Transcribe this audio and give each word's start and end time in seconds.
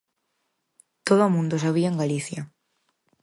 Todo 1.07 1.21
o 1.25 1.33
mundo 1.35 1.53
o 1.57 1.61
sabía 1.65 1.89
en 1.91 1.99
Galicia. 2.01 2.41